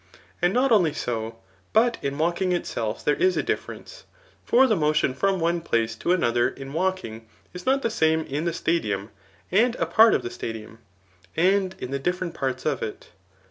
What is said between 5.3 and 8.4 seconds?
one place to another in walking, is not the same